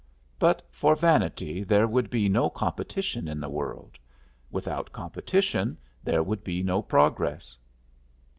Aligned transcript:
But 0.39 0.63
for 0.71 0.95
vanity 0.95 1.63
there 1.63 1.87
would 1.87 2.09
be 2.09 2.27
no 2.27 2.49
competition 2.49 3.27
in 3.27 3.39
the 3.39 3.49
world; 3.51 3.99
without 4.49 4.91
competition 4.91 5.77
there 6.03 6.23
would 6.23 6.43
be 6.43 6.63
no 6.63 6.81
progress. 6.81 7.55